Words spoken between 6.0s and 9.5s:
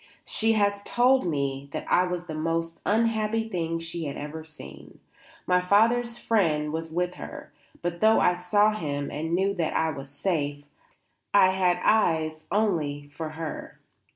friend was with her; but though I saw him and